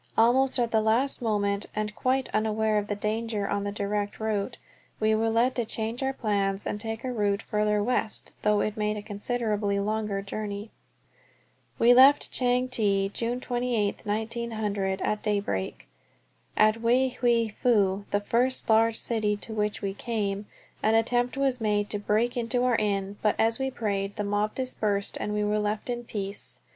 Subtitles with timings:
[0.17, 4.57] Almost at the last moment, and quite unaware of the danger on the direct route,
[4.99, 8.75] we were led to change our plans and take a route farther west, though it
[8.75, 10.71] made a considerably longer journey.
[11.77, 15.87] We left Chang Te, June 28, 1900, at daybreak.
[16.57, 20.47] At Wei Hwei Fu, the first large city to which we came,
[20.81, 24.55] an attempt was made to break into our inn, but as we prayed the mob
[24.55, 26.59] dispersed and we were left in peace.